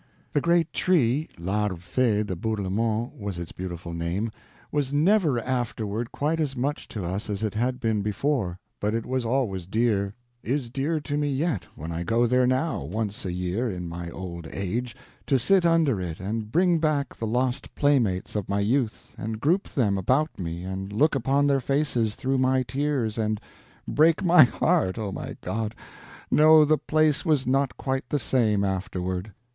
[0.33, 6.87] The great tree—l'Arbre Fee de Bourlemont was its beautiful name—was never afterward quite as much
[6.87, 11.17] to us as it had been before, but it was always dear; is dear to
[11.17, 14.95] me yet when I go there now, once a year in my old age,
[15.27, 19.67] to sit under it and bring back the lost playmates of my youth and group
[19.67, 23.39] them about me and look upon their faces through my tears and
[23.87, 25.75] break my heart, oh, my God!
[26.31, 29.31] No, the place was not quite the same afterward.